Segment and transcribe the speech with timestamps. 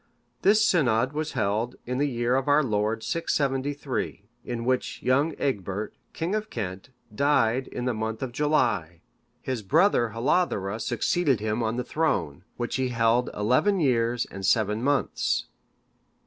[0.41, 4.23] This synod was held in the year of our Lord 673.
[4.43, 9.01] In which year Egbert, king of Kent,(570) died in the month of July;
[9.43, 14.81] his brother Hlothere(571) succeeded him on the throne, which he held eleven years and seven
[14.83, 15.45] months.